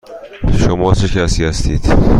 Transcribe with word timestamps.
شما 0.59 0.93
چه 0.93 1.07
کسی 1.07 1.45
هستید؟ 1.45 1.81